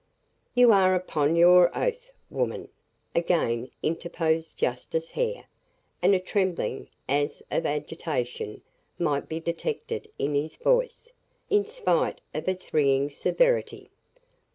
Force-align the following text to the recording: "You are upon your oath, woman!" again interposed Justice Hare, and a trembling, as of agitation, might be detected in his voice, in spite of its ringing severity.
"You 0.55 0.71
are 0.71 0.95
upon 0.95 1.35
your 1.35 1.69
oath, 1.77 2.09
woman!" 2.31 2.69
again 3.13 3.69
interposed 3.83 4.57
Justice 4.57 5.11
Hare, 5.11 5.45
and 6.01 6.15
a 6.15 6.19
trembling, 6.19 6.89
as 7.07 7.43
of 7.51 7.67
agitation, 7.67 8.63
might 8.97 9.29
be 9.29 9.39
detected 9.39 10.07
in 10.17 10.33
his 10.33 10.55
voice, 10.55 11.11
in 11.51 11.67
spite 11.67 12.19
of 12.33 12.47
its 12.47 12.73
ringing 12.73 13.11
severity. 13.11 13.91